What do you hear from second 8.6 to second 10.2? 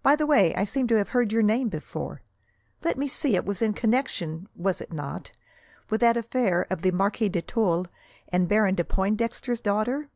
de Pointdexter's daughter?"